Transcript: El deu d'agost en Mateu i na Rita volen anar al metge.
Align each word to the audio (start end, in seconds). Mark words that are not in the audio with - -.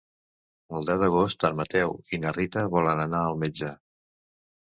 El 0.77 0.85
deu 0.85 1.01
d'agost 1.01 1.45
en 1.49 1.59
Mateu 1.59 1.93
i 2.17 2.21
na 2.23 2.31
Rita 2.37 2.63
volen 2.77 3.03
anar 3.05 3.21
al 3.27 3.39
metge. 3.45 3.71